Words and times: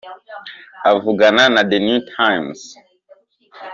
Avugana 0.91 1.43
na 1.53 1.61
The 1.69 1.77
New 1.87 2.01
Times 2.17 2.59